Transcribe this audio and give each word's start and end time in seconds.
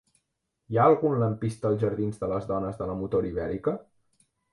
Hi 0.69 0.77
ha 0.77 0.85
algun 0.91 1.17
lampista 1.23 1.69
als 1.69 1.83
jardins 1.83 2.17
de 2.21 2.29
les 2.31 2.47
Dones 2.53 2.79
de 2.81 2.87
la 2.93 2.95
Motor 3.03 3.29
Ibèrica? 3.33 3.75